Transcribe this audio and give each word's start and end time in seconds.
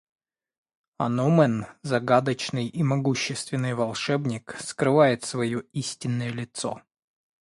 Аномен, 0.97 1.65
загадочный 1.83 2.65
и 2.67 2.81
могущественный 2.81 3.75
волшебник, 3.75 4.57
скрывает 4.59 5.23
свое 5.25 5.61
истинное 5.73 6.29
лицо. 6.31 6.81